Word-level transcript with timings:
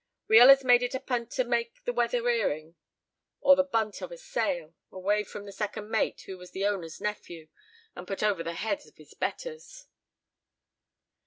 We 0.27 0.39
allers 0.41 0.63
made 0.63 0.81
it 0.81 0.95
a 0.95 0.99
p'int 0.99 1.29
to 1.33 1.43
take 1.47 1.83
the 1.83 1.93
weather 1.93 2.27
earing, 2.27 2.73
or 3.39 3.55
the 3.55 3.63
bunt 3.63 4.01
of 4.01 4.11
a 4.11 4.17
sail, 4.17 4.73
away 4.91 5.23
from 5.23 5.45
the 5.45 5.51
second 5.51 5.91
mate, 5.91 6.21
who 6.21 6.39
was 6.39 6.49
the 6.49 6.65
owner's 6.65 6.99
nephew, 6.99 7.49
and 7.95 8.07
put 8.07 8.23
over 8.23 8.41
the 8.41 8.53
head 8.55 8.83
of 8.87 8.97
his 8.97 9.13
betters." 9.13 9.85